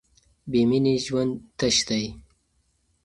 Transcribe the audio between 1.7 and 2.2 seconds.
دی.